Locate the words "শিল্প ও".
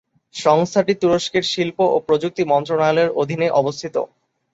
1.51-2.07